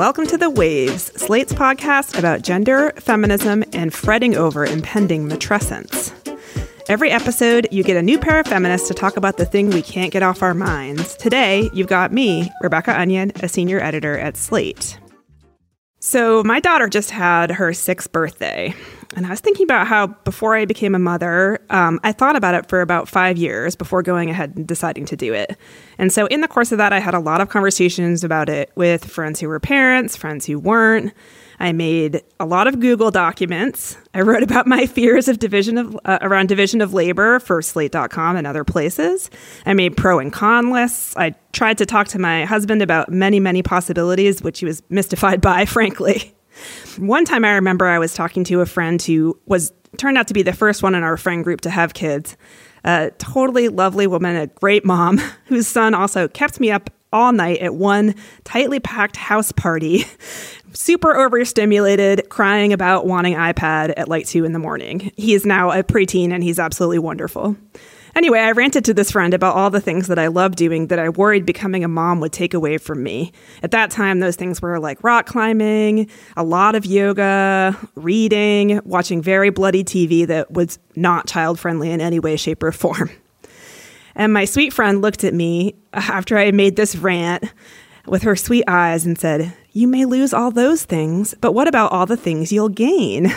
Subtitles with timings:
[0.00, 6.10] Welcome to The Waves, Slate's podcast about gender, feminism, and fretting over impending matrescence.
[6.88, 9.82] Every episode, you get a new pair of feminists to talk about the thing we
[9.82, 11.16] can't get off our minds.
[11.16, 14.98] Today, you've got me, Rebecca Onion, a senior editor at Slate.
[15.98, 18.74] So, my daughter just had her sixth birthday.
[19.16, 22.54] And I was thinking about how before I became a mother, um, I thought about
[22.54, 25.56] it for about five years before going ahead and deciding to do it.
[25.98, 28.70] And so, in the course of that, I had a lot of conversations about it
[28.76, 31.12] with friends who were parents, friends who weren't.
[31.58, 33.98] I made a lot of Google documents.
[34.14, 38.36] I wrote about my fears of division of uh, around division of labor for Slate.com
[38.36, 39.28] and other places.
[39.66, 41.16] I made pro and con lists.
[41.16, 45.40] I tried to talk to my husband about many, many possibilities, which he was mystified
[45.40, 46.34] by, frankly.
[46.98, 50.34] One time I remember I was talking to a friend who was turned out to
[50.34, 52.36] be the first one in our friend group to have kids.
[52.84, 57.58] A totally lovely woman, a great mom, whose son also kept me up all night
[57.58, 60.04] at one tightly packed house party,
[60.72, 65.12] super overstimulated, crying about wanting iPad at like two in the morning.
[65.16, 67.56] He is now a preteen and he's absolutely wonderful.
[68.20, 70.98] Anyway, I ranted to this friend about all the things that I love doing that
[70.98, 73.32] I worried becoming a mom would take away from me.
[73.62, 79.22] At that time, those things were like rock climbing, a lot of yoga, reading, watching
[79.22, 83.08] very bloody TV that was not child friendly in any way, shape, or form.
[84.14, 87.44] And my sweet friend looked at me after I made this rant
[88.04, 91.90] with her sweet eyes and said, You may lose all those things, but what about
[91.90, 93.32] all the things you'll gain?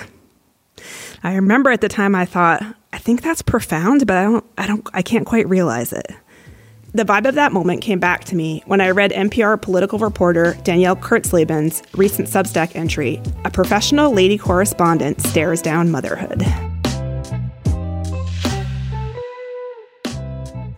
[1.23, 4.89] I remember at the time I thought, think that's profound, but I don't I don't
[4.93, 6.07] I can't quite realize it.
[6.93, 10.55] The vibe of that moment came back to me when I read NPR political reporter
[10.63, 16.43] Danielle Kurtzleben's recent Substack entry, A Professional Lady Correspondent Stares Down Motherhood.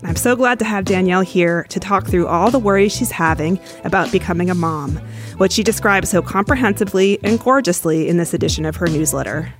[0.04, 3.60] I'm so glad to have Danielle here to talk through all the worries she's having
[3.84, 4.96] about becoming a mom,
[5.38, 9.54] what she describes so comprehensively and gorgeously in this edition of her newsletter.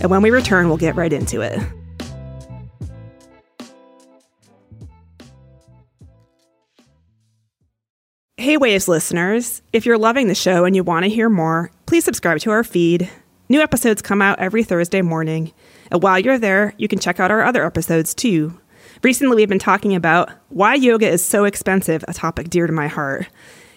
[0.00, 1.60] And when we return, we'll get right into it.
[8.48, 9.60] Hey, Waves listeners.
[9.74, 12.64] If you're loving the show and you want to hear more, please subscribe to our
[12.64, 13.10] feed.
[13.50, 15.52] New episodes come out every Thursday morning.
[15.90, 18.58] And while you're there, you can check out our other episodes too.
[19.02, 22.88] Recently, we've been talking about why yoga is so expensive, a topic dear to my
[22.88, 23.28] heart,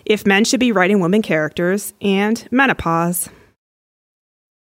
[0.06, 3.28] if men should be writing women characters, and menopause.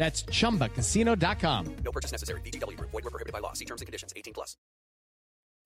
[0.00, 1.76] That's chumbacasino.com.
[1.84, 2.40] No purchase necessary.
[2.40, 2.90] VGW Group.
[2.90, 3.52] Void were prohibited by law.
[3.52, 4.14] See terms and conditions.
[4.16, 4.56] 18 plus.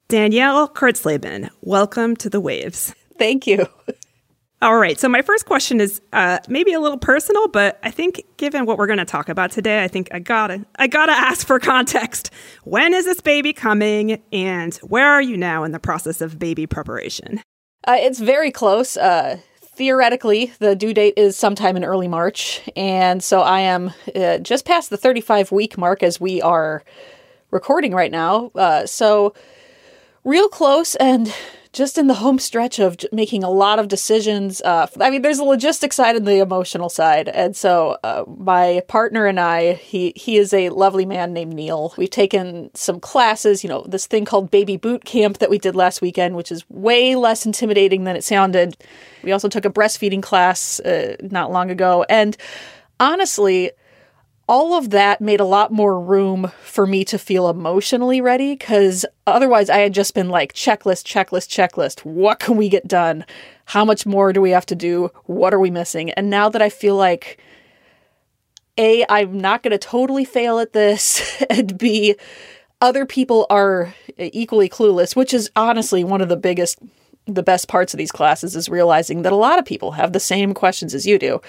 [0.08, 2.92] Danielle Kurtzleben, welcome to the Waves.
[3.16, 3.68] Thank you.
[4.60, 4.98] All right.
[4.98, 8.76] So my first question is uh, maybe a little personal, but I think given what
[8.76, 12.30] we're going to talk about today, I think I gotta I gotta ask for context.
[12.64, 16.66] When is this baby coming, and where are you now in the process of baby
[16.66, 17.40] preparation?
[17.86, 18.96] Uh, it's very close.
[18.96, 19.38] Uh,
[19.74, 22.62] theoretically, the due date is sometime in early March.
[22.76, 26.84] And so I am uh, just past the 35 week mark as we are
[27.50, 28.50] recording right now.
[28.54, 29.34] Uh, so,
[30.24, 31.32] real close and
[31.74, 34.62] just in the home stretch of making a lot of decisions.
[34.62, 38.82] Uh, I mean, there's the logistic side and the emotional side, and so uh, my
[38.88, 41.92] partner and I, he he is a lovely man named Neil.
[41.98, 45.74] We've taken some classes, you know, this thing called Baby Boot Camp that we did
[45.74, 48.76] last weekend, which is way less intimidating than it sounded.
[49.22, 52.36] We also took a breastfeeding class uh, not long ago, and
[53.00, 53.72] honestly
[54.46, 59.06] all of that made a lot more room for me to feel emotionally ready because
[59.26, 62.04] otherwise I had just been like checklist, checklist, checklist.
[62.04, 63.24] What can we get done?
[63.66, 65.10] How much more do we have to do?
[65.24, 66.10] What are we missing?
[66.10, 67.38] And now that I feel like
[68.76, 72.16] A, I'm not going to totally fail at this, and B,
[72.82, 76.78] other people are equally clueless, which is honestly one of the biggest,
[77.24, 80.20] the best parts of these classes is realizing that a lot of people have the
[80.20, 81.40] same questions as you do.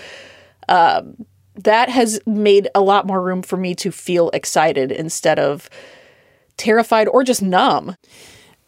[0.69, 1.25] Um,
[1.63, 5.69] that has made a lot more room for me to feel excited instead of
[6.57, 7.95] terrified or just numb.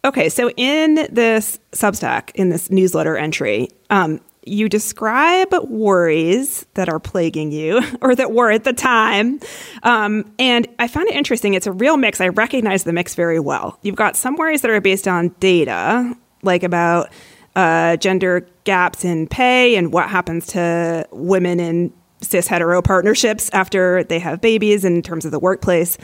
[0.04, 7.00] Okay, so in this Substack, in this newsletter entry, um, you describe worries that are
[7.00, 9.40] plaguing you or that were at the time.
[9.82, 11.54] Um, and I found it interesting.
[11.54, 12.20] It's a real mix.
[12.20, 13.78] I recognize the mix very well.
[13.82, 17.10] You've got some worries that are based on data, like about
[17.56, 24.04] uh, gender gaps in pay and what happens to women in cis hetero partnerships after
[24.04, 25.98] they have babies in terms of the workplace.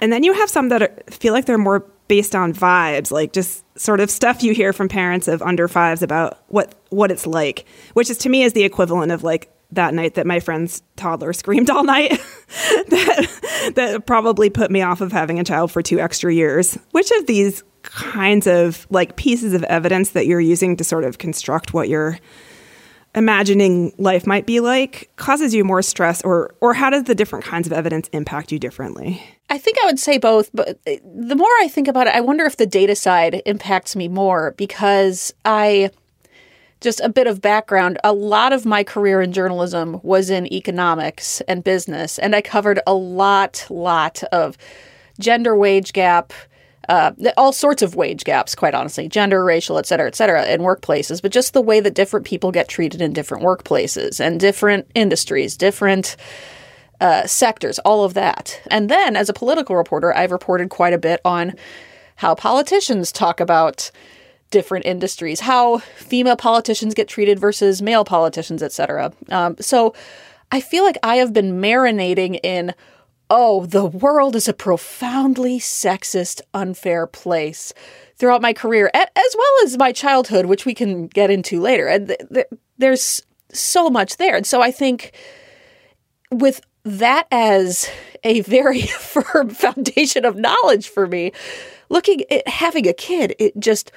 [0.00, 3.32] And then you have some that are, feel like they're more based on vibes, like
[3.32, 7.26] just sort of stuff you hear from parents of under fives about what what it's
[7.26, 7.64] like,
[7.94, 11.32] which is to me is the equivalent of like that night that my friend's toddler
[11.32, 12.10] screamed all night
[12.88, 16.76] that, that probably put me off of having a child for two extra years.
[16.90, 21.18] Which of these kinds of like pieces of evidence that you're using to sort of
[21.18, 22.18] construct what you're
[23.14, 27.44] imagining life might be like causes you more stress or or how does the different
[27.44, 29.22] kinds of evidence impact you differently?
[29.48, 32.20] I think I would say both, but uh, the more I think about it, I
[32.20, 35.90] wonder if the data side impacts me more because I
[36.80, 41.40] just a bit of background a lot of my career in journalism was in economics
[41.42, 44.56] and business and i covered a lot lot of
[45.18, 46.32] gender wage gap
[46.88, 50.60] uh, all sorts of wage gaps quite honestly gender racial et cetera et cetera in
[50.60, 54.90] workplaces but just the way that different people get treated in different workplaces and different
[54.94, 56.16] industries different
[57.00, 60.98] uh, sectors all of that and then as a political reporter i've reported quite a
[60.98, 61.54] bit on
[62.16, 63.90] how politicians talk about
[64.50, 69.12] different industries, how female politicians get treated versus male politicians, etc.
[69.30, 69.94] Um, so
[70.52, 72.74] I feel like I have been marinating in,
[73.30, 77.72] oh, the world is a profoundly sexist, unfair place
[78.16, 81.86] throughout my career, as well as my childhood, which we can get into later.
[81.86, 82.46] And th- th-
[82.76, 83.22] there's
[83.52, 84.36] so much there.
[84.36, 85.12] And so I think
[86.30, 87.88] with that as
[88.24, 91.32] a very firm foundation of knowledge for me,
[91.88, 93.92] looking at having a kid, it just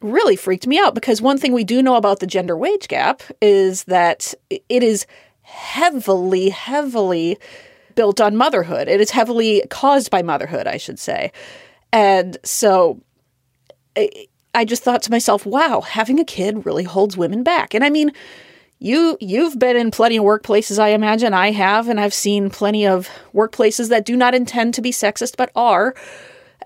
[0.00, 3.22] really freaked me out because one thing we do know about the gender wage gap
[3.40, 5.06] is that it is
[5.42, 7.38] heavily, heavily
[7.94, 8.88] built on motherhood.
[8.88, 11.32] It is heavily caused by motherhood, I should say.
[11.92, 13.00] And so
[14.54, 17.74] I just thought to myself, wow, having a kid really holds women back.
[17.74, 18.12] And I mean,
[18.78, 22.86] you you've been in plenty of workplaces I imagine I have and I've seen plenty
[22.86, 25.94] of workplaces that do not intend to be sexist but are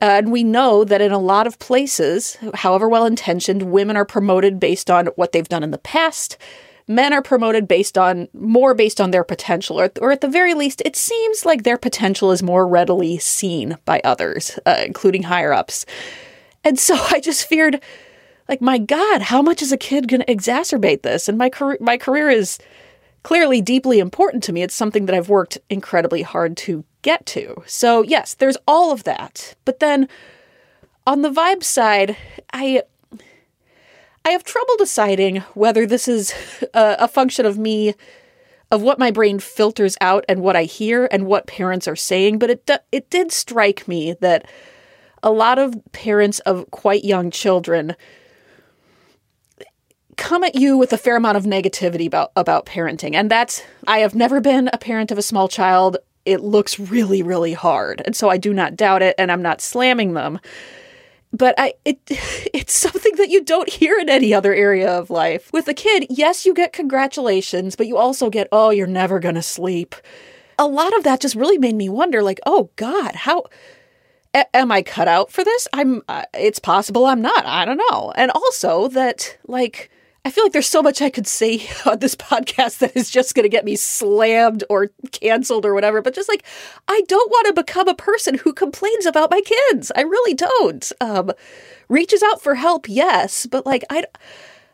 [0.00, 4.60] and we know that in a lot of places, however well intentioned, women are promoted
[4.60, 6.38] based on what they've done in the past.
[6.88, 10.54] Men are promoted based on more based on their potential, or, or at the very
[10.54, 15.52] least, it seems like their potential is more readily seen by others, uh, including higher
[15.52, 15.84] ups.
[16.64, 17.80] And so I just feared,
[18.48, 21.28] like, my God, how much is a kid going to exacerbate this?
[21.28, 22.58] And my career, my career is
[23.22, 24.62] clearly deeply important to me.
[24.62, 27.62] It's something that I've worked incredibly hard to get to.
[27.66, 29.54] So, yes, there's all of that.
[29.64, 30.08] But then
[31.06, 32.16] on the vibe side,
[32.52, 32.82] I
[34.24, 36.32] I have trouble deciding whether this is
[36.74, 37.94] a, a function of me
[38.70, 42.38] of what my brain filters out and what I hear and what parents are saying,
[42.38, 44.46] but it it did strike me that
[45.22, 47.96] a lot of parents of quite young children
[50.16, 54.00] come at you with a fair amount of negativity about about parenting and that's I
[54.00, 55.96] have never been a parent of a small child
[56.28, 58.02] it looks really, really hard.
[58.04, 60.38] And so I do not doubt it and I'm not slamming them.
[61.32, 61.98] But I it
[62.54, 65.52] it's something that you don't hear in any other area of life.
[65.52, 69.42] With a kid, yes, you get congratulations, but you also get, oh, you're never gonna
[69.42, 69.94] sleep.
[70.58, 73.44] A lot of that just really made me wonder, like, oh God, how
[74.34, 75.68] a- am I cut out for this?
[75.72, 76.02] I'm.
[76.08, 77.46] Uh, it's possible I'm not.
[77.46, 78.12] I don't know.
[78.16, 79.90] And also that, like,
[80.28, 83.34] I feel like there's so much I could say on this podcast that is just
[83.34, 86.02] going to get me slammed or canceled or whatever.
[86.02, 86.44] But just like,
[86.86, 89.90] I don't want to become a person who complains about my kids.
[89.96, 90.92] I really don't.
[91.00, 91.32] Um,
[91.88, 94.04] reaches out for help, yes, but like, I,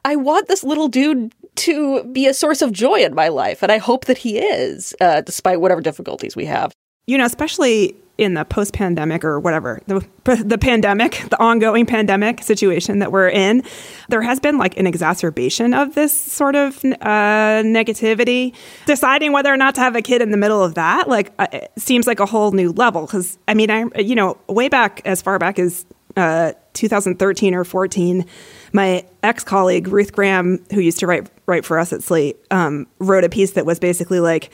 [0.04, 3.70] I want this little dude to be a source of joy in my life, and
[3.70, 6.73] I hope that he is, uh, despite whatever difficulties we have.
[7.06, 10.06] You know, especially in the post pandemic or whatever, the,
[10.44, 13.62] the pandemic, the ongoing pandemic situation that we're in,
[14.08, 18.54] there has been like an exacerbation of this sort of uh, negativity.
[18.87, 21.46] Deciding whether or not to have a kid in the middle of that, like, uh,
[21.76, 23.06] seems like a whole new level.
[23.06, 25.84] Cause I mean, I, you know, way back as far back as
[26.16, 28.25] uh, 2013 or 14,
[28.73, 32.87] my ex colleague, Ruth Graham, who used to write, write for us at Slate, um,
[33.00, 34.50] wrote a piece that was basically like,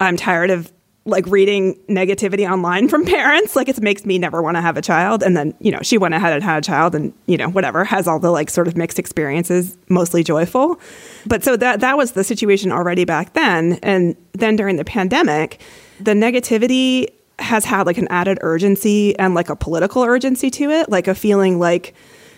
[0.00, 0.72] I'm tired of
[1.04, 3.56] like reading negativity online from parents.
[3.56, 5.22] Like it makes me never want to have a child.
[5.22, 7.84] And then you know she went ahead and had a child and you know whatever
[7.84, 10.80] has all the like sort of mixed experiences mostly joyful.
[11.26, 13.78] But so that that was the situation already back then.
[13.82, 15.60] And then during the pandemic
[16.00, 20.88] the negativity has had like an added urgency and like a political urgency to it
[20.88, 21.94] like a feeling like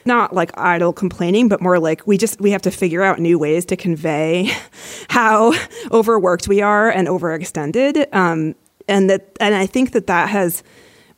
[0.06, 3.38] not like idle complaining, but more like we just we have to figure out new
[3.38, 4.50] ways to convey
[5.08, 5.54] how
[5.90, 8.12] overworked we are and overextended.
[8.14, 8.54] Um,
[8.88, 10.62] and that and I think that that has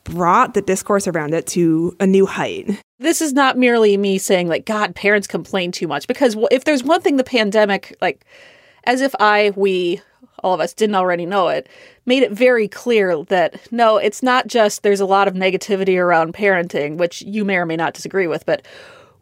[0.03, 2.81] brought the discourse around it to a new height.
[2.99, 6.83] This is not merely me saying like God, parents complain too much because if there's
[6.83, 8.25] one thing the pandemic like
[8.85, 10.01] as if I we
[10.43, 11.67] all of us didn't already know it,
[12.05, 16.33] made it very clear that no, it's not just there's a lot of negativity around
[16.33, 18.65] parenting, which you may or may not disagree with, but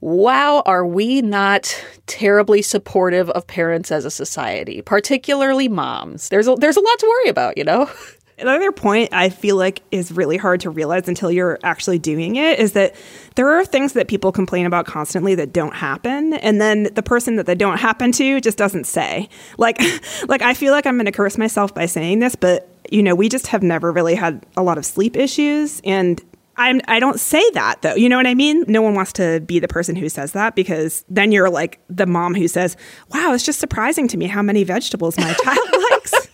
[0.02, 6.30] wow, are we not terribly supportive of parents as a society, particularly moms?
[6.30, 7.90] There's a, there's a lot to worry about, you know?
[8.38, 12.60] Another point I feel like is really hard to realize until you're actually doing it
[12.60, 12.94] is that
[13.36, 17.38] there are things that people complain about constantly that don't happen, and then the person
[17.38, 19.30] that they don't happen to just doesn't say.
[19.58, 19.80] Like,
[20.28, 23.16] like I feel like I'm going to curse myself by saying this, but you know,
[23.16, 26.22] we just have never really had a lot of sleep issues, and
[26.58, 27.96] I'm, I don't say that though.
[27.96, 28.66] You know what I mean?
[28.68, 32.06] No one wants to be the person who says that because then you're like the
[32.06, 32.76] mom who says,
[33.14, 36.28] "Wow, it's just surprising to me how many vegetables my child likes."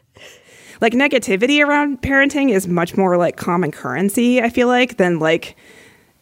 [0.80, 5.56] like negativity around parenting is much more like common currency, I feel like, than like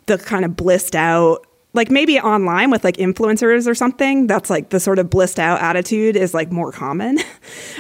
[0.07, 4.71] the kind of blissed out like maybe online with like influencers or something that's like
[4.71, 7.19] the sort of blissed out attitude is like more common.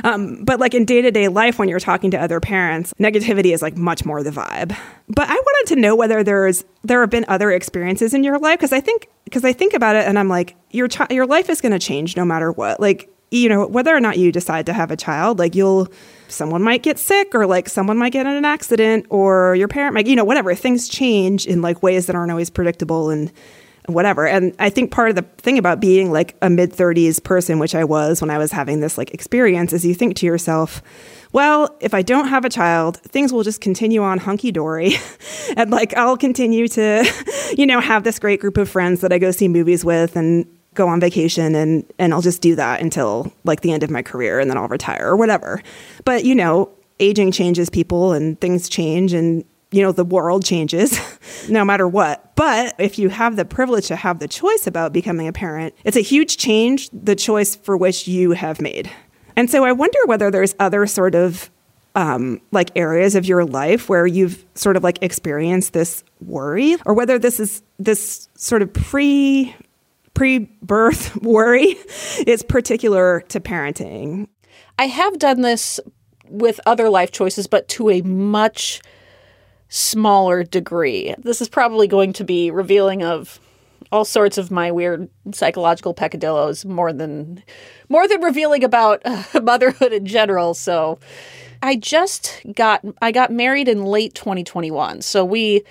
[0.04, 3.76] Um, but like in day-to-day life when you're talking to other parents negativity is like
[3.76, 4.76] much more the vibe.
[5.08, 8.58] But i wanted to know whether there's there have been other experiences in your life
[8.58, 11.48] because i think because i think about it and i'm like your chi- your life
[11.50, 12.80] is going to change no matter what.
[12.80, 15.88] Like you know whether or not you decide to have a child like you'll
[16.32, 19.94] someone might get sick or like someone might get in an accident or your parent
[19.94, 23.32] might you know whatever things change in like ways that aren't always predictable and
[23.86, 24.26] whatever.
[24.26, 27.74] And i think part of the thing about being like a mid 30s person which
[27.74, 30.82] i was when i was having this like experience is you think to yourself
[31.32, 34.94] well if i don't have a child things will just continue on hunky-dory.
[35.56, 37.04] And like i'll continue to
[37.58, 40.46] you know have this great group of friends that i go see movies with and
[40.74, 44.02] go on vacation and and I'll just do that until like the end of my
[44.02, 45.62] career and then I'll retire or whatever.
[46.04, 50.98] But you know, aging changes people and things change and you know the world changes
[51.48, 52.34] no matter what.
[52.36, 55.96] But if you have the privilege to have the choice about becoming a parent, it's
[55.96, 58.90] a huge change the choice for which you have made.
[59.36, 61.50] And so I wonder whether there's other sort of
[61.94, 66.94] um, like areas of your life where you've sort of like experienced this worry, or
[66.94, 69.54] whether this is this sort of pre
[70.14, 71.76] pre-birth worry
[72.26, 74.28] is particular to parenting.
[74.78, 75.80] I have done this
[76.28, 78.80] with other life choices, but to a much
[79.68, 81.14] smaller degree.
[81.18, 83.40] This is probably going to be revealing of
[83.90, 87.42] all sorts of my weird psychological peccadillos more than
[87.88, 90.54] more than revealing about uh, motherhood in general.
[90.54, 90.98] So
[91.62, 95.02] I just got I got married in late 2021.
[95.02, 95.62] So we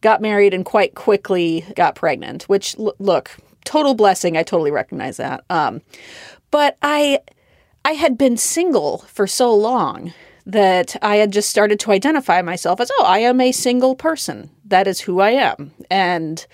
[0.00, 3.30] got married and quite quickly got pregnant, which look,
[3.64, 4.36] total blessing.
[4.36, 5.44] I totally recognize that.
[5.50, 5.82] Um,
[6.50, 7.20] but I
[7.84, 10.12] I had been single for so long
[10.46, 14.50] that I had just started to identify myself as, oh, I am a single person.
[14.64, 15.72] That is who I am.
[15.90, 16.46] And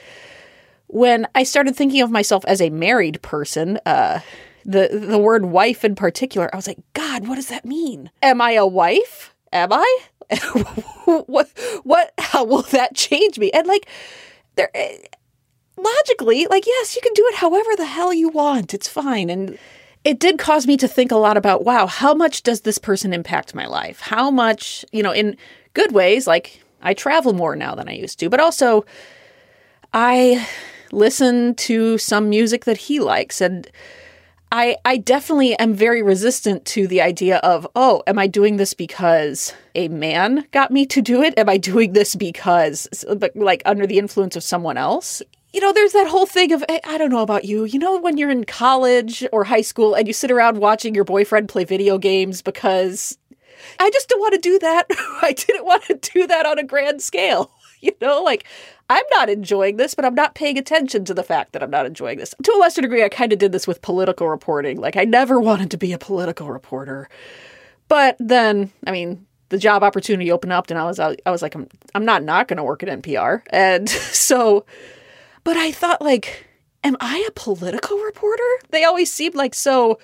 [0.86, 4.20] when I started thinking of myself as a married person, uh,
[4.64, 8.10] the the word wife in particular, I was like, God, what does that mean?
[8.22, 9.34] Am I a wife?
[9.52, 9.98] Am I?
[11.26, 11.48] what
[11.82, 13.50] what how will that change me?
[13.52, 13.88] And like
[14.56, 14.70] there
[15.82, 18.74] logically, like, yes, you can do it however the hell you want.
[18.74, 19.30] It's fine.
[19.30, 19.58] And
[20.04, 23.12] it did cause me to think a lot about wow, how much does this person
[23.12, 24.00] impact my life?
[24.00, 25.36] How much, you know, in
[25.74, 28.84] good ways, like I travel more now than I used to, but also
[29.92, 30.46] I
[30.92, 33.70] listen to some music that he likes and
[34.52, 38.74] I I definitely am very resistant to the idea of, oh, am I doing this
[38.74, 41.38] because a man got me to do it?
[41.38, 42.88] Am I doing this because
[43.34, 45.22] like under the influence of someone else?
[45.52, 47.98] You know, there's that whole thing of, eh, I don't know about you, you know,
[47.98, 51.64] when you're in college or high school and you sit around watching your boyfriend play
[51.64, 53.18] video games because
[53.78, 54.86] I just don't want to do that.
[55.22, 57.50] I didn't want to do that on a grand scale.
[57.82, 58.44] You know, like
[58.90, 61.86] I'm not enjoying this, but I'm not paying attention to the fact that I'm not
[61.86, 62.34] enjoying this.
[62.42, 64.78] To a lesser degree, I kind of did this with political reporting.
[64.78, 67.08] Like, I never wanted to be a political reporter.
[67.88, 71.54] But then, I mean, the job opportunity opened up and I was I was like
[71.54, 73.42] I'm I'm not not going to work at NPR.
[73.48, 74.66] And so
[75.44, 76.46] but I thought, like,
[76.84, 78.42] am I a political reporter?
[78.70, 79.98] They always seemed like so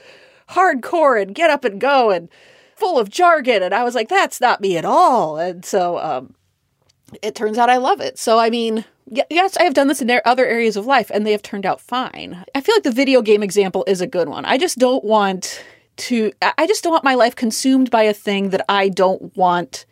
[0.50, 2.28] hardcore and get up and go and
[2.76, 3.62] full of jargon.
[3.62, 5.38] And I was like, that's not me at all.
[5.38, 6.34] And so um,
[7.22, 8.18] it turns out I love it.
[8.18, 8.84] So, I mean,
[9.30, 11.80] yes, I have done this in other areas of life and they have turned out
[11.80, 12.44] fine.
[12.54, 14.44] I feel like the video game example is a good one.
[14.44, 15.64] I just don't want
[15.96, 19.86] to, I just don't want my life consumed by a thing that I don't want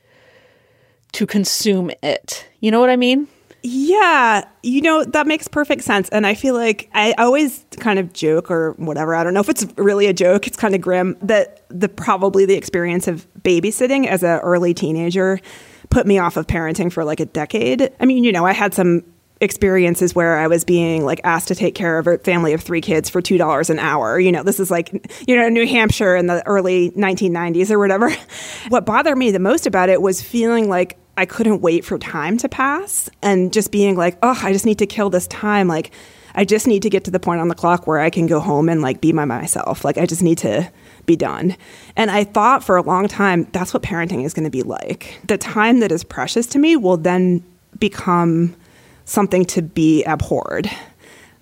[1.13, 2.49] to consume it.
[2.61, 3.29] You know what I mean?
[3.67, 6.11] Yeah, you know, that makes perfect sense.
[6.11, 9.15] And I feel like I always kind of joke or whatever.
[9.15, 10.47] I don't know if it's really a joke.
[10.47, 15.41] It's kind of grim that the probably the experience of babysitting as an early teenager
[15.89, 17.91] put me off of parenting for like a decade.
[18.01, 19.03] I mean, you know, I had some
[19.41, 22.83] experiences where I was being like asked to take care of a family of three
[22.83, 24.21] kids for two dollars an hour.
[24.21, 24.93] You know, this is like
[25.27, 28.15] you know New Hampshire in the early 1990s or whatever.
[28.69, 32.37] what bothered me the most about it was feeling like I couldn't wait for time
[32.39, 35.69] to pass and just being like, oh, I just need to kill this time.
[35.69, 35.93] Like,
[36.35, 38.41] I just need to get to the point on the clock where I can go
[38.41, 39.85] home and like be by myself.
[39.85, 40.71] Like, I just need to
[41.07, 41.57] be done.
[41.97, 45.21] And I thought for a long time that's what parenting is going to be like.
[45.27, 47.45] The time that is precious to me will then
[47.79, 48.57] become
[49.05, 50.69] something to be abhorred,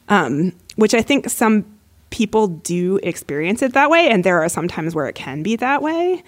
[0.09, 1.65] um, which I think some
[2.11, 4.09] people do experience it that way.
[4.11, 6.23] And there are some times where it can be that way.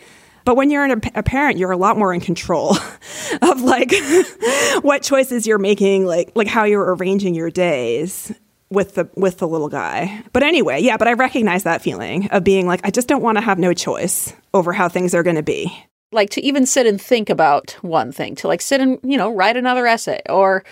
[0.45, 2.77] But when you're a, a parent, you're a lot more in control
[3.43, 3.93] of like
[4.83, 8.33] what choices you're making, like like how you're arranging your days
[8.71, 10.23] with the with the little guy.
[10.33, 13.39] But anyway, yeah, but I recognize that feeling of being like I just don't want
[13.39, 15.73] to have no choice over how things are going to be.
[16.13, 19.35] Like to even sit and think about one thing, to like sit and, you know,
[19.35, 20.65] write another essay or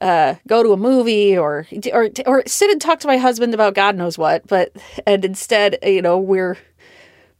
[0.00, 3.74] uh, go to a movie or or or sit and talk to my husband about
[3.74, 4.72] God knows what, but
[5.06, 6.58] and instead, you know, we're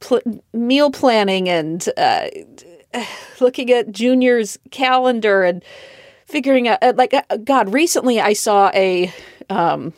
[0.00, 2.28] pl- meal planning and uh,
[3.40, 5.64] looking at Junior's calendar and
[6.26, 9.12] figuring out, uh, like, uh, God, recently I saw a.
[9.50, 9.92] Um,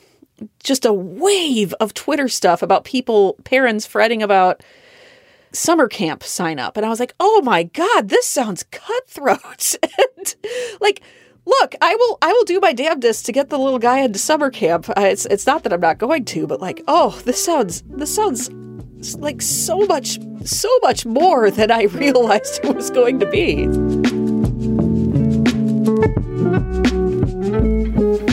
[0.63, 4.63] just a wave of Twitter stuff about people, parents fretting about
[5.53, 6.77] summer camp sign up.
[6.77, 9.75] And I was like, oh my God, this sounds cutthroat.
[9.83, 10.35] and
[10.81, 11.01] like,
[11.45, 14.51] look, I will I will do my damnedest to get the little guy into summer
[14.51, 14.89] camp.
[14.91, 18.15] Uh, it's it's not that I'm not going to, but like, oh, this sounds this
[18.15, 18.51] sounds
[19.19, 23.67] like so much, so much more than I realized it was going to be.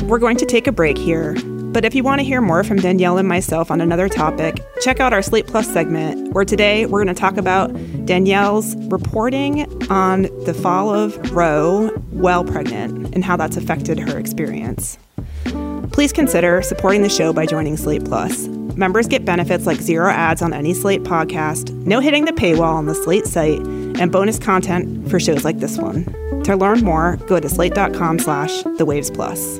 [0.05, 1.35] We're going to take a break here,
[1.73, 4.99] but if you want to hear more from Danielle and myself on another topic, check
[4.99, 7.73] out our Slate Plus segment, where today we're going to talk about
[8.05, 14.99] Danielle's reporting on the fall of Roe while pregnant and how that's affected her experience.
[15.91, 18.47] Please consider supporting the show by joining Slate Plus.
[18.75, 22.87] Members get benefits like zero ads on any Slate podcast, no hitting the paywall on
[22.87, 26.05] the Slate site, and bonus content for shows like this one.
[26.43, 29.59] To learn more, go to slate.com slash the waves plus.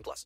[0.03, 0.25] plus.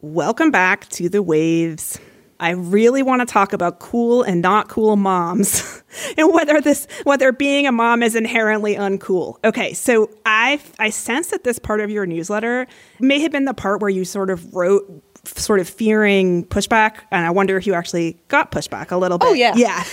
[0.00, 1.98] Welcome back to the waves.
[2.40, 5.82] I really want to talk about cool and not cool moms
[6.16, 9.36] and whether this whether being a mom is inherently uncool.
[9.44, 12.66] Okay, so I I sense that this part of your newsletter
[12.98, 17.26] may have been the part where you sort of wrote sort of fearing pushback, and
[17.26, 19.28] I wonder if you actually got pushback a little bit.
[19.28, 19.84] Oh yeah, yeah,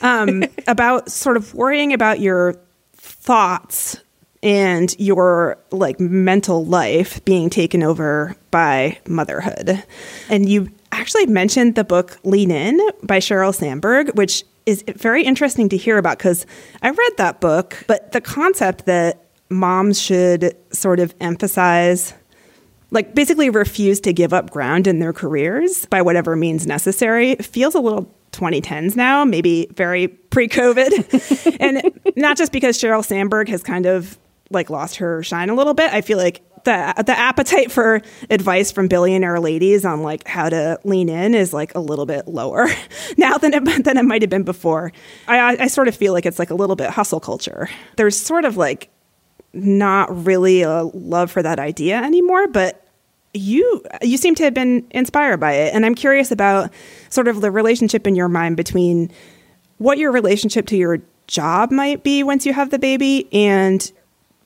[0.00, 2.54] um, about sort of worrying about your
[2.94, 4.00] thoughts
[4.46, 9.82] and your like mental life being taken over by motherhood.
[10.30, 15.68] And you actually mentioned the book Lean In by Sheryl Sandberg, which is very interesting
[15.70, 16.46] to hear about because
[16.80, 22.14] I read that book, but the concept that moms should sort of emphasize
[22.92, 27.74] like basically refuse to give up ground in their careers by whatever means necessary feels
[27.74, 31.56] a little 2010s now, maybe very pre-COVID.
[31.60, 31.82] and
[32.14, 34.16] not just because Sheryl Sandberg has kind of
[34.50, 35.92] like lost her shine a little bit.
[35.92, 40.78] I feel like the the appetite for advice from billionaire ladies on like how to
[40.84, 42.66] lean in is like a little bit lower
[43.16, 44.92] now than it than it might have been before.
[45.26, 47.68] I I sort of feel like it's like a little bit hustle culture.
[47.96, 48.90] There's sort of like
[49.52, 52.82] not really a love for that idea anymore, but
[53.32, 56.72] you you seem to have been inspired by it and i'm curious about
[57.10, 59.10] sort of the relationship in your mind between
[59.76, 63.92] what your relationship to your job might be once you have the baby and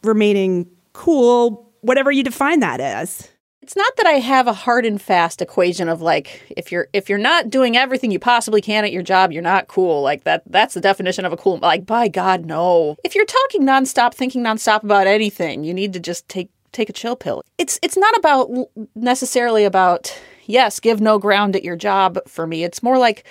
[0.02, 3.28] remaining cool whatever you define that as
[3.62, 7.08] it's not that i have a hard and fast equation of like if you're if
[7.08, 10.42] you're not doing everything you possibly can at your job you're not cool like that
[10.46, 14.42] that's the definition of a cool like by god no if you're talking nonstop thinking
[14.42, 17.42] nonstop about anything you need to just take take a chill pill.
[17.58, 18.48] It's it's not about
[18.94, 22.64] necessarily about yes, give no ground at your job for me.
[22.64, 23.24] It's more like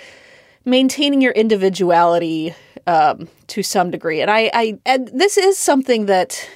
[0.64, 2.54] maintaining your individuality
[2.86, 4.20] um, to some degree.
[4.20, 6.48] And I, I and this is something that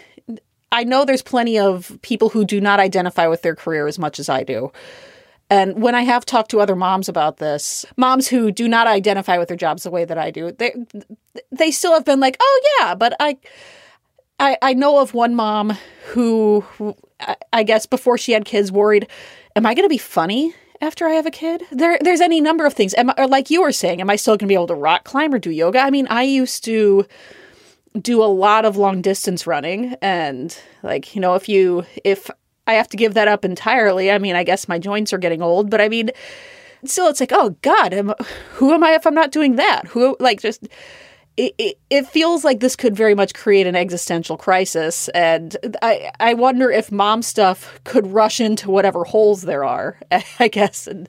[0.74, 4.18] I know there's plenty of people who do not identify with their career as much
[4.18, 4.72] as I do.
[5.50, 9.38] And when I have talked to other moms about this, moms who do not identify
[9.38, 10.74] with their jobs the way that I do, they
[11.52, 13.36] they still have been like, "Oh yeah, but I
[14.38, 16.96] I, I know of one mom who, who
[17.52, 19.06] I, guess before she had kids worried,
[19.54, 21.62] am I going to be funny after I have a kid?
[21.70, 22.94] There, there's any number of things.
[22.94, 25.04] Am I, like you were saying, am I still going to be able to rock
[25.04, 25.78] climb or do yoga?
[25.78, 27.06] I mean, I used to
[28.00, 32.30] do a lot of long distance running, and like you know, if you if
[32.66, 35.42] I have to give that up entirely, I mean, I guess my joints are getting
[35.42, 36.10] old, but I mean,
[36.84, 38.14] still, it's like, oh God, am,
[38.54, 39.86] who am I if I'm not doing that?
[39.88, 40.66] Who like just
[41.36, 45.08] it, it, it, feels like this could very much create an existential crisis.
[45.08, 49.98] And I, I wonder if mom stuff could rush into whatever holes there are,
[50.38, 51.08] I guess, and,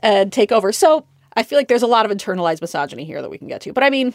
[0.00, 0.70] and take over.
[0.70, 1.04] So
[1.36, 3.72] I feel like there's a lot of internalized misogyny here that we can get to.
[3.72, 4.14] But I mean,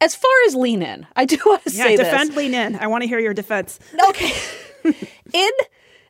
[0.00, 1.78] as far as lean in, I do want to say.
[1.78, 2.36] yeah, say defend this.
[2.36, 2.76] lean in.
[2.76, 3.80] I want to hear your defense.
[4.08, 4.32] Okay.
[5.32, 5.50] in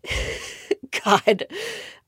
[1.05, 1.47] God,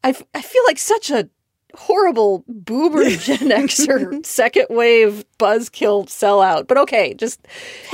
[0.04, 1.28] I, I feel like such a
[1.74, 6.66] horrible boomer Gen Xer second wave buzzkill sellout.
[6.66, 7.46] But okay, just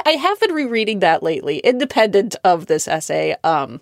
[0.05, 3.81] I have been rereading that lately, independent of this essay, um,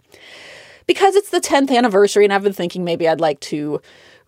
[0.87, 3.81] because it's the 10th anniversary, and I've been thinking maybe I'd like to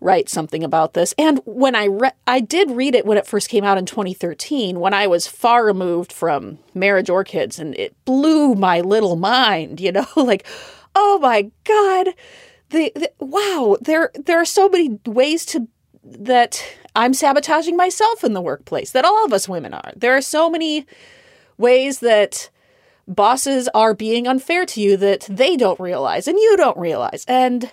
[0.03, 1.15] write something about this.
[1.17, 4.81] And when I read, I did read it when it first came out in 2013,
[4.81, 9.81] when I was far removed from marriage or kids, and it blew my little mind.
[9.81, 10.47] You know, like,
[10.95, 12.15] oh my god
[12.73, 15.69] the, the, wow, there there are so many ways to
[16.05, 16.65] that
[16.97, 18.91] I'm sabotaging myself in the workplace.
[18.91, 19.93] That all of us women are.
[19.95, 20.87] There are so many
[21.57, 22.51] ways that
[23.07, 27.25] bosses are being unfair to you that they don't realize and you don't realize.
[27.29, 27.71] And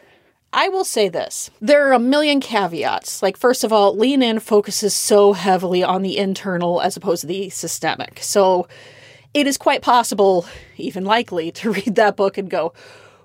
[0.51, 3.21] I will say this there are a million caveats.
[3.21, 7.27] Like, first of all, Lean In focuses so heavily on the internal as opposed to
[7.27, 8.19] the systemic.
[8.21, 8.67] So
[9.33, 10.45] it is quite possible,
[10.77, 12.73] even likely, to read that book and go,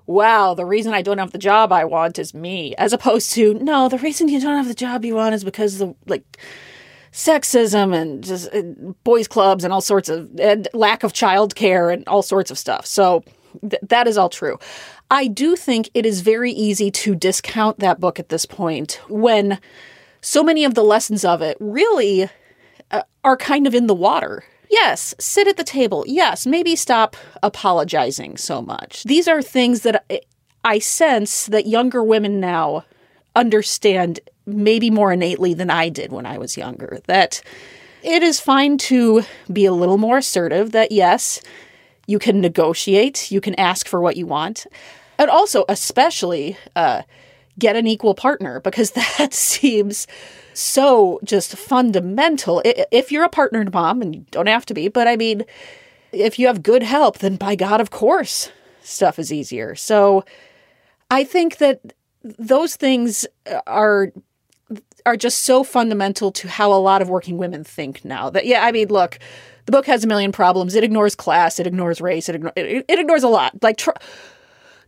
[0.06, 3.54] wow, the reason I don't have the job I want is me, as opposed to,
[3.54, 6.38] no, the reason you don't have the job you want is because the, like,
[7.10, 8.60] sexism and just uh,
[9.04, 12.84] boys clubs and all sorts of, and lack of childcare and all sorts of stuff.
[12.84, 13.24] So
[13.62, 14.58] th- that is all true.
[15.10, 19.58] I do think it is very easy to discount that book at this point when
[20.20, 22.28] so many of the lessons of it really
[22.90, 26.04] uh, are kind of in the water Yes, sit at the table.
[26.06, 29.04] Yes, maybe stop apologizing so much.
[29.04, 30.04] These are things that
[30.64, 32.84] I sense that younger women now
[33.36, 36.98] understand maybe more innately than I did when I was younger.
[37.06, 37.40] That
[38.02, 41.40] it is fine to be a little more assertive, that yes,
[42.06, 44.66] you can negotiate, you can ask for what you want.
[45.18, 47.02] And also, especially, uh,
[47.58, 50.06] get an equal partner because that seems
[50.52, 52.62] so just fundamental.
[52.64, 55.44] If you're a partnered mom, and you don't have to be, but I mean,
[56.12, 58.50] if you have good help, then by God, of course,
[58.82, 59.74] stuff is easier.
[59.74, 60.24] So
[61.10, 61.80] I think that
[62.22, 63.26] those things
[63.66, 64.12] are
[65.06, 68.30] are just so fundamental to how a lot of working women think now.
[68.30, 69.18] That yeah, I mean, look,
[69.66, 70.74] the book has a million problems.
[70.74, 73.62] It ignores class, it ignores race, it, it, it ignores a lot.
[73.62, 73.90] Like tr-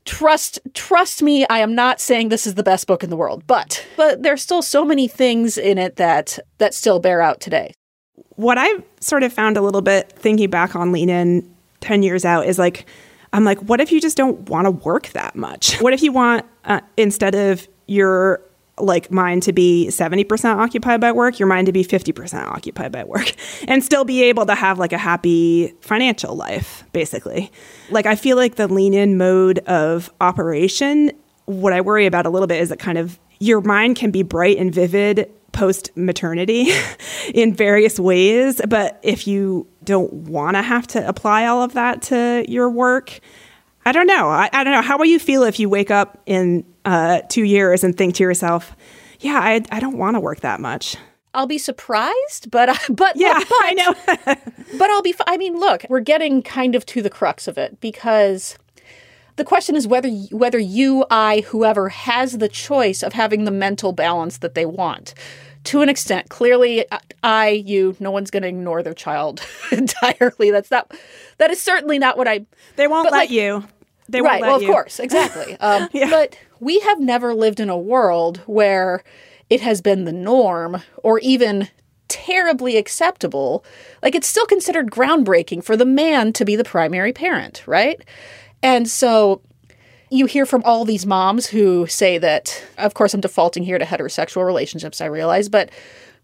[0.06, 3.42] trust trust me i am not saying this is the best book in the world
[3.48, 7.74] but but there's still so many things in it that that still bear out today
[8.36, 12.24] what i've sort of found a little bit thinking back on lean in 10 years
[12.24, 12.86] out is like
[13.32, 16.12] i'm like what if you just don't want to work that much what if you
[16.12, 18.40] want uh, instead of your
[18.78, 23.04] like mine to be 70% occupied by work, your mind to be 50% occupied by
[23.04, 23.32] work,
[23.68, 27.50] and still be able to have like a happy financial life, basically.
[27.90, 31.12] Like, I feel like the lean in mode of operation,
[31.46, 34.22] what I worry about a little bit is that kind of your mind can be
[34.22, 36.70] bright and vivid post maternity
[37.34, 38.60] in various ways.
[38.68, 43.20] But if you don't want to have to apply all of that to your work,
[43.87, 44.29] I don't know.
[44.29, 44.83] I, I don't know.
[44.83, 48.25] How will you feel if you wake up in uh, two years and think to
[48.25, 48.75] yourself,
[49.20, 50.96] yeah, I, I don't want to work that much?
[51.35, 53.94] I'll be surprised, but but yeah, but, I know.
[54.79, 55.14] but I'll be.
[55.29, 58.59] I mean, look, we're getting kind of to the crux of it because
[59.37, 63.92] the question is whether whether you, I, whoever has the choice of having the mental
[63.92, 65.14] balance that they want.
[65.64, 66.87] To an extent, clearly,
[67.25, 70.51] I, you, no one's going to ignore their child entirely.
[70.51, 70.92] That's not.
[71.38, 72.46] That is certainly not what I.
[72.77, 73.64] They won't let like, you.
[74.08, 74.40] They right.
[74.40, 74.68] well, of you.
[74.68, 75.56] course, exactly.
[75.60, 76.10] Um, yeah.
[76.10, 79.02] But we have never lived in a world where
[79.50, 81.68] it has been the norm or even
[82.08, 83.64] terribly acceptable.
[84.02, 88.00] Like it's still considered groundbreaking for the man to be the primary parent, right?
[88.62, 89.42] And so
[90.10, 93.84] you hear from all these moms who say that, of course, I'm defaulting here to
[93.84, 95.70] heterosexual relationships, I realize, but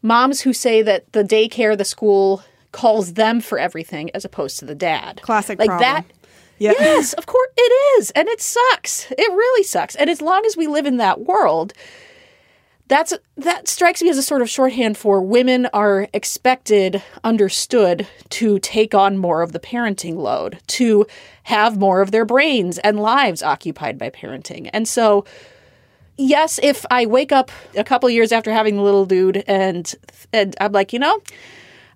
[0.02, 4.64] moms who say that the daycare, the school calls them for everything as opposed to
[4.64, 5.20] the dad.
[5.22, 5.90] Classic like problem.
[5.90, 6.04] that.
[6.58, 6.72] Yeah.
[6.78, 8.10] Yes, of course it is.
[8.12, 9.10] And it sucks.
[9.10, 9.94] It really sucks.
[9.96, 11.72] And as long as we live in that world,
[12.92, 18.58] that's that strikes me as a sort of shorthand for women are expected understood to
[18.58, 21.06] take on more of the parenting load to
[21.44, 25.24] have more of their brains and lives occupied by parenting and so
[26.18, 29.94] yes if i wake up a couple years after having the little dude and
[30.32, 31.18] and i'm like you know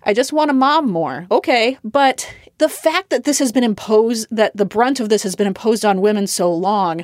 [0.03, 4.27] i just want a mom more okay but the fact that this has been imposed
[4.31, 7.03] that the brunt of this has been imposed on women so long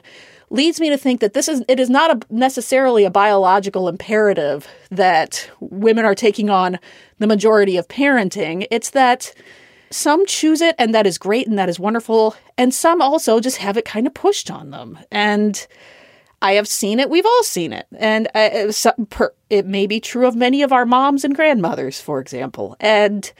[0.54, 4.68] leads me to think that this is it is not a, necessarily a biological imperative
[4.92, 6.80] that women are taking on
[7.18, 8.66] the majority of parenting.
[8.70, 9.34] It's that
[9.90, 13.58] some choose it and that is great and that is wonderful and some also just
[13.58, 15.00] have it kind of pushed on them.
[15.12, 15.66] And
[16.44, 17.10] I have seen it.
[17.10, 17.88] We've all seen it.
[17.96, 18.72] And uh,
[19.50, 22.76] it may be true of many of our moms and grandmothers, for example.
[22.82, 23.32] And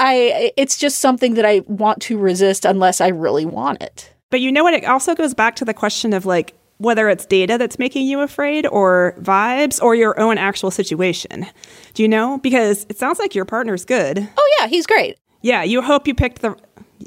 [0.00, 4.12] I it's just something that I want to resist unless I really want it.
[4.30, 4.74] But you know what?
[4.74, 8.20] It also goes back to the question of like whether it's data that's making you
[8.20, 11.46] afraid or vibes or your own actual situation.
[11.94, 12.38] Do you know?
[12.38, 14.28] Because it sounds like your partner's good.
[14.36, 15.18] Oh yeah, he's great.
[15.42, 16.56] Yeah, you hope you picked the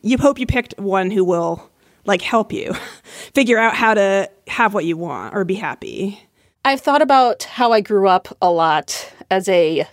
[0.02, 1.70] you hope you picked one who will
[2.06, 2.74] like help you
[3.34, 6.20] figure out how to have what you want or be happy.
[6.64, 9.88] I've thought about how I grew up a lot as a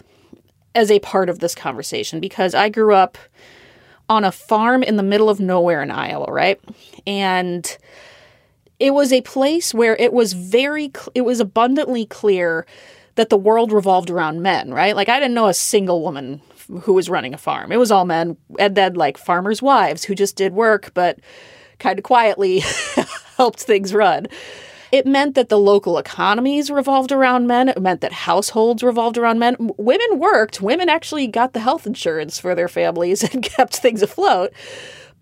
[0.75, 3.19] as a part of this conversation because I grew up
[4.09, 6.61] on a farm in the middle of nowhere in Iowa, right?
[7.07, 7.77] And
[8.79, 12.67] it was a place where it was very, it was abundantly clear
[13.15, 14.97] that the world revolved around men, right?
[14.97, 16.41] Like I didn't know a single woman
[16.83, 17.71] who was running a farm.
[17.71, 18.37] It was all men.
[18.59, 21.19] And then like farmers' wives who just did work, but
[21.83, 22.61] kind of quietly
[23.37, 24.27] helped things run.
[24.93, 27.69] It meant that the local economies revolved around men.
[27.69, 29.57] It meant that households revolved around men.
[29.79, 30.61] Women worked.
[30.61, 34.53] Women actually got the health insurance for their families and kept things afloat.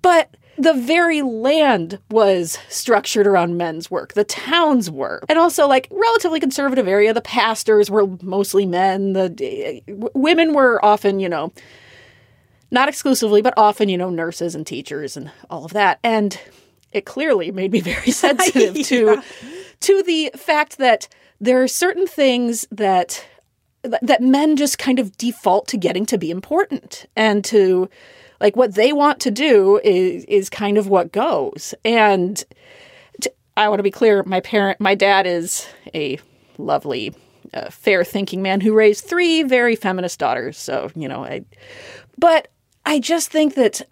[0.03, 4.12] But the very land was structured around men's work.
[4.14, 5.23] The towns were.
[5.29, 7.14] And also, like, relatively conservative area.
[7.14, 9.12] The pastors were mostly men.
[9.12, 9.81] The eh,
[10.14, 11.53] women were often, you know,
[12.70, 15.98] not exclusively, but often, you know, nurses and teachers and all of that.
[16.02, 16.38] And
[16.92, 18.85] it clearly made me very sensitive yeah.
[18.85, 19.22] to
[19.80, 21.09] to the fact that
[21.40, 23.24] there are certain things that
[23.83, 27.88] that men just kind of default to getting to be important and to
[28.40, 32.44] like what they want to do is is kind of what goes and
[33.22, 36.18] to, i want to be clear my parent my dad is a
[36.59, 37.14] lovely
[37.54, 41.42] uh, fair thinking man who raised three very feminist daughters so you know i
[42.18, 42.48] but
[42.85, 43.83] i just think that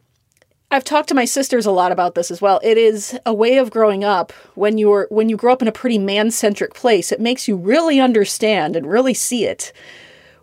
[0.71, 2.61] I've talked to my sisters a lot about this as well.
[2.63, 5.73] It is a way of growing up when you're when you grow up in a
[5.73, 7.11] pretty man-centric place.
[7.11, 9.73] It makes you really understand and really see it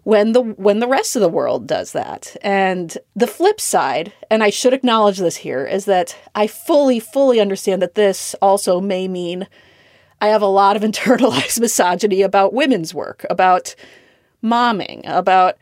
[0.04, 2.36] when the when the rest of the world does that.
[2.42, 7.40] And the flip side, and I should acknowledge this here, is that I fully fully
[7.40, 9.48] understand that this also may mean
[10.22, 13.76] I have a lot of internalized misogyny about women's work, about
[14.44, 15.58] momming, about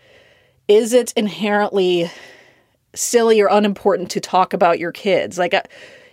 [0.69, 2.09] is it inherently
[2.95, 5.37] silly or unimportant to talk about your kids.
[5.37, 5.63] Like, uh,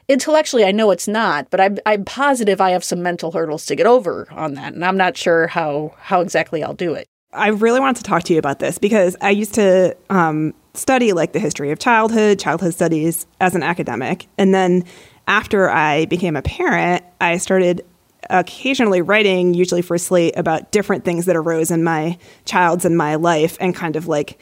[0.09, 3.77] intellectually, I know it's not, but I'm, I'm positive I have some mental hurdles to
[3.77, 7.07] get over on that, and I'm not sure how how exactly I'll do it.
[7.33, 11.13] I really wanted to talk to you about this because I used to um, study
[11.13, 14.85] like the history of childhood, childhood studies as an academic, and then
[15.29, 17.85] after I became a parent, I started
[18.29, 23.15] occasionally writing, usually for Slate, about different things that arose in my child's and my
[23.15, 24.41] life, and kind of like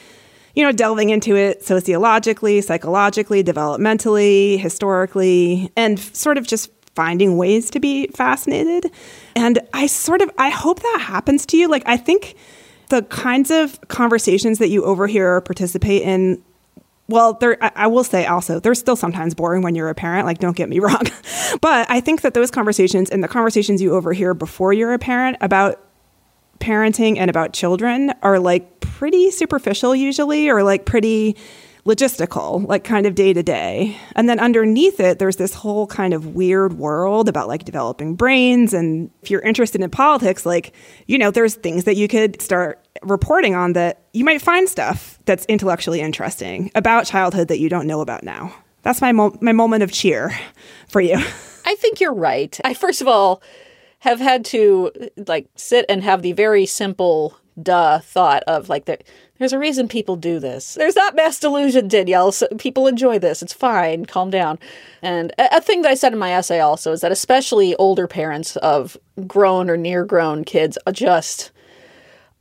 [0.59, 7.71] you know, delving into it sociologically, psychologically, developmentally, historically, and sort of just finding ways
[7.71, 8.90] to be fascinated.
[9.37, 11.68] And I sort of I hope that happens to you.
[11.68, 12.35] Like I think
[12.88, 16.42] the kinds of conversations that you overhear or participate in
[17.07, 20.27] well, there I, I will say also they're still sometimes boring when you're a parent,
[20.27, 21.03] like don't get me wrong.
[21.61, 25.37] but I think that those conversations and the conversations you overhear before you're a parent
[25.40, 25.85] about
[26.59, 31.37] parenting and about children are like pretty superficial usually or like pretty
[31.87, 33.97] logistical, like kind of day to day.
[34.17, 38.75] And then underneath it, there's this whole kind of weird world about like developing brains.
[38.75, 40.75] And if you're interested in politics, like,
[41.07, 45.21] you know, there's things that you could start reporting on that you might find stuff
[45.27, 48.53] that's intellectually interesting about childhood that you don't know about now.
[48.83, 50.37] That's my, mo- my moment of cheer
[50.89, 51.15] for you.
[51.65, 52.59] I think you're right.
[52.65, 53.43] I, first of all,
[54.01, 54.91] have had to
[55.29, 59.03] like sit and have the very simple duh thought of like that
[59.38, 60.75] there's a reason people do this.
[60.75, 62.33] There's not mass delusion, Danielle.
[62.33, 63.40] So people enjoy this.
[63.40, 64.05] It's fine.
[64.05, 64.59] Calm down.
[65.01, 68.09] And a, a thing that I said in my essay also is that especially older
[68.09, 71.53] parents of grown or near grown kids just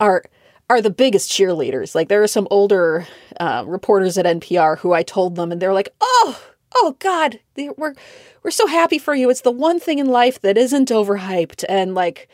[0.00, 0.24] are
[0.70, 1.94] are the biggest cheerleaders.
[1.94, 3.06] Like there are some older
[3.40, 6.42] uh, reporters at NPR who I told them, and they're like, "Oh,
[6.74, 7.94] oh God, we're
[8.42, 9.30] we're so happy for you.
[9.30, 12.28] It's the one thing in life that isn't overhyped." And like,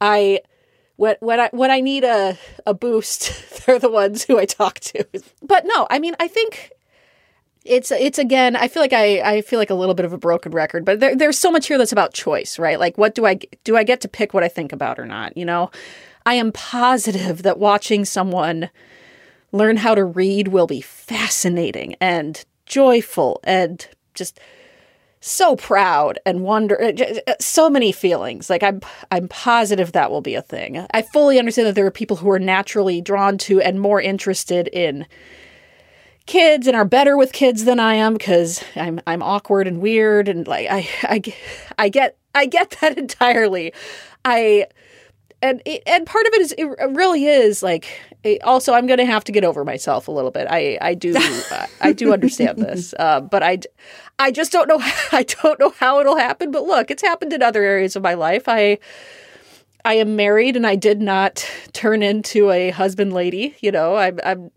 [0.00, 0.40] I
[0.98, 3.32] when when I when I need a a boost,
[3.66, 5.06] they're the ones who I talk to.
[5.42, 6.72] But no, I mean, I think
[7.64, 8.56] it's it's again.
[8.56, 11.00] I feel like I I feel like a little bit of a broken record, but
[11.00, 12.78] there, there's so much here that's about choice, right?
[12.78, 13.76] Like, what do I do?
[13.76, 15.36] I get to pick what I think about or not?
[15.36, 15.70] You know,
[16.26, 18.68] I am positive that watching someone
[19.52, 24.40] learn how to read will be fascinating and joyful and just
[25.20, 26.92] so proud and wonder uh,
[27.26, 28.48] uh, so many feelings.
[28.48, 30.86] Like i'm i'm positive that will be a thing.
[30.92, 34.68] I fully understand that there are people who are naturally drawn to and more interested
[34.68, 35.06] in
[36.26, 40.28] kids and are better with kids than i am because i'm i'm awkward and weird
[40.28, 41.22] and like i i
[41.78, 43.72] i get i get that entirely.
[44.24, 44.66] I
[45.40, 47.86] and and part of it is it really is like
[48.24, 50.46] it, also I'm going to have to get over myself a little bit.
[50.50, 51.14] I I do
[51.50, 53.60] uh, I do understand this, uh, but I
[54.18, 54.78] I just don't know
[55.12, 56.50] I don't know how it'll happen.
[56.50, 58.48] But look, it's happened in other areas of my life.
[58.48, 58.78] I
[59.84, 63.54] I am married and I did not turn into a husband lady.
[63.60, 64.50] You know, I'm I'm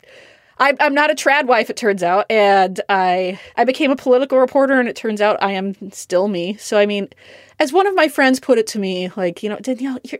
[0.58, 4.38] I'm, I'm not a trad wife, it turns out, and I I became a political
[4.40, 6.56] reporter, and it turns out I am still me.
[6.58, 7.08] So I mean,
[7.60, 10.20] as one of my friends put it to me, like you know, Danielle, you're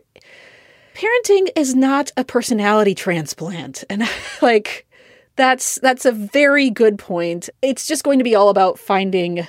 [0.94, 3.84] parenting is not a personality transplant.
[3.90, 4.04] And
[4.42, 4.86] like
[5.36, 7.48] that's that's a very good point.
[7.62, 9.46] It's just going to be all about finding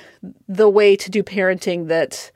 [0.48, 2.30] the way to do parenting that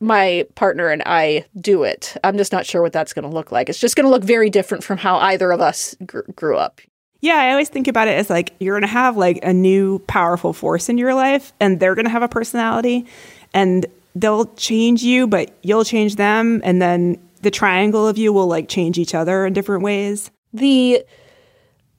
[0.00, 2.16] my partner and I do it.
[2.24, 3.68] I'm just not sure what that's going to look like.
[3.68, 6.80] It's just going to look very different from how either of us gr- grew up.
[7.20, 10.00] Yeah, I always think about it as like you're going to have like a new
[10.00, 13.06] powerful force in your life and they're going to have a personality
[13.54, 13.86] and
[14.16, 18.68] they'll change you, but you'll change them and then the triangle of you will like
[18.68, 20.30] change each other in different ways.
[20.52, 21.04] The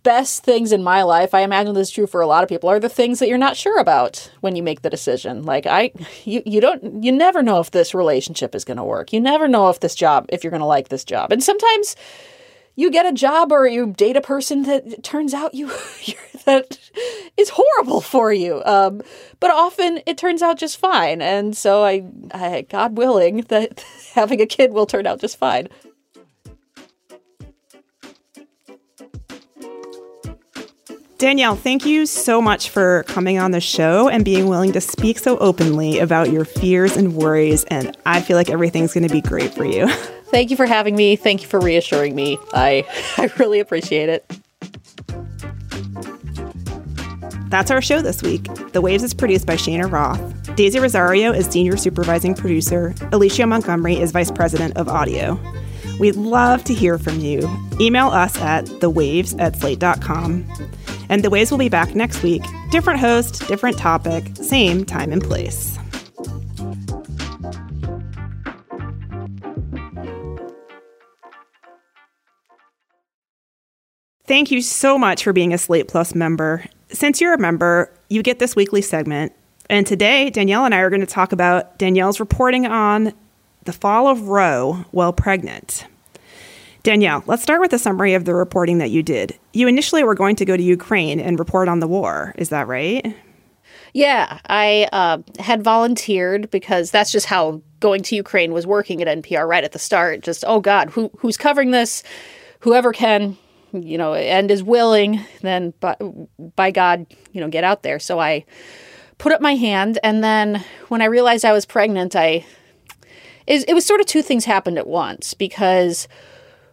[0.04, 2.70] best things in my life, I imagine this is true for a lot of people,
[2.70, 5.44] are the things that you're not sure about when you make the decision.
[5.44, 5.92] Like I
[6.26, 9.14] you you don't you never know if this relationship is going to work.
[9.14, 11.32] You never know if this job if you're going to like this job.
[11.32, 11.96] And sometimes
[12.76, 15.68] you get a job or you date a person that turns out you
[16.46, 16.80] that
[17.38, 18.62] is horrible for you.
[18.66, 19.02] Um,
[19.40, 24.42] but often it turns out just fine, and so I, I, God willing, that having
[24.42, 25.70] a kid will turn out just fine.
[31.24, 35.18] Danielle, thank you so much for coming on the show and being willing to speak
[35.18, 37.64] so openly about your fears and worries.
[37.66, 39.90] And I feel like everything's going to be great for you.
[40.34, 41.16] Thank you for having me.
[41.16, 42.40] Thank you for reassuring me.
[42.56, 44.26] I, I really appreciate it.
[47.50, 48.46] That's our show this week.
[48.72, 50.56] The Waves is produced by Cheyna Roth.
[50.56, 52.96] Daisy Rosario is senior supervising producer.
[53.12, 55.40] Alicia Montgomery is vice president of audio.
[56.00, 57.48] We'd love to hear from you.
[57.80, 60.52] Email us at thewaves at slate.com.
[61.10, 62.42] And The Waves will be back next week.
[62.72, 65.78] Different host, different topic, same time and place.
[74.26, 76.64] Thank you so much for being a Slate Plus member.
[76.88, 79.34] Since you're a member, you get this weekly segment.
[79.70, 83.14] And today, Danielle and I are going to talk about Danielle's reporting on
[83.66, 85.88] the fall of Roe while pregnant.
[86.84, 89.38] Danielle, let's start with a summary of the reporting that you did.
[89.52, 92.34] You initially were going to go to Ukraine and report on the war.
[92.38, 93.14] Is that right?
[93.94, 99.22] Yeah, I uh, had volunteered because that's just how going to Ukraine was working at
[99.22, 100.22] NPR right at the start.
[100.22, 102.04] Just, oh God, who who's covering this?
[102.62, 103.38] Whoever can,
[103.74, 105.96] you know, and is willing, then by,
[106.56, 108.00] by God, you know, get out there.
[108.00, 108.46] So I
[109.18, 112.46] put up my hand, and then when I realized I was pregnant, I
[113.46, 116.08] it, it was sort of two things happened at once because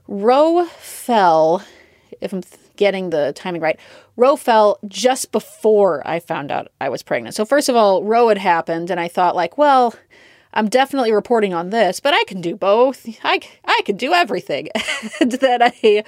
[0.07, 1.65] Roe fell,
[2.21, 2.43] if I'm
[2.77, 3.79] getting the timing right,
[4.17, 7.35] Roe fell just before I found out I was pregnant.
[7.35, 9.95] So first of all, Roe had happened, and I thought like, well.
[10.53, 13.07] I'm definitely reporting on this, but I can do both.
[13.23, 14.69] I, I can do everything.
[15.21, 16.05] and then I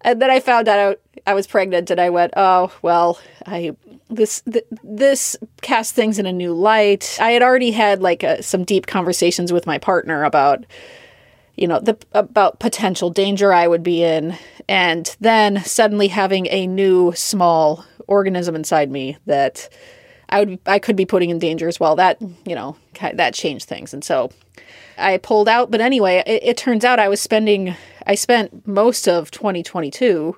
[0.00, 3.74] and then I found out I, was pregnant, and I went, oh well, I
[4.10, 7.18] this th- this cast things in a new light.
[7.20, 10.64] I had already had like a, some deep conversations with my partner about
[11.56, 14.36] you know the about potential danger I would be in,
[14.68, 19.70] and then suddenly having a new small organism inside me that
[20.34, 21.94] I would I could be putting in danger as well.
[21.94, 24.32] That you know that changed things, and so
[24.98, 25.70] I pulled out.
[25.70, 30.36] But anyway, it, it turns out I was spending I spent most of 2022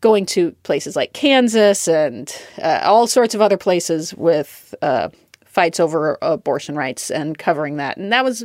[0.00, 5.08] going to places like Kansas and uh, all sorts of other places with uh,
[5.44, 7.96] fights over abortion rights and covering that.
[7.96, 8.44] And that was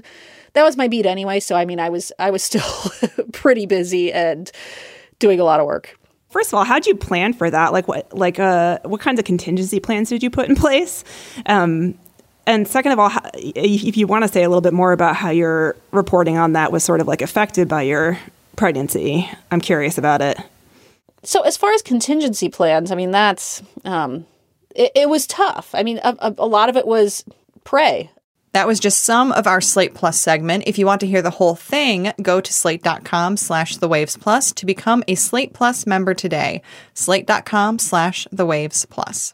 [0.54, 1.40] that was my beat anyway.
[1.40, 2.92] So I mean, I was I was still
[3.34, 4.52] pretty busy and
[5.18, 5.98] doing a lot of work.
[6.34, 7.74] First of all, how did you plan for that?
[7.74, 11.04] Like what like uh what kinds of contingency plans did you put in place?
[11.46, 11.94] Um,
[12.48, 15.30] and second of all, if you want to say a little bit more about how
[15.30, 18.18] your reporting on that was sort of like affected by your
[18.56, 19.30] pregnancy.
[19.52, 20.40] I'm curious about it.
[21.22, 24.26] So as far as contingency plans, I mean that's um,
[24.76, 25.70] it, it was tough.
[25.76, 27.24] I mean a, a, a lot of it was
[27.64, 28.10] pray.
[28.54, 30.64] That was just some of our Slate Plus segment.
[30.68, 34.52] If you want to hear the whole thing, go to slate.com slash the waves plus
[34.54, 36.62] to become a Slate Plus member today.
[36.94, 39.34] Slate.com slash the waves plus.